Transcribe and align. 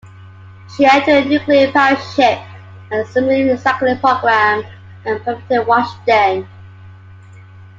She 0.75 0.83
entered 0.83 1.25
the 1.25 1.29
Nuclear-Powered 1.29 1.99
Ship 2.15 2.39
and 2.89 3.07
Submarine 3.09 3.55
Recycling 3.55 3.99
Program 3.99 4.63
at 5.05 5.23
Bremerton, 5.23 5.67
Washington. 5.67 6.47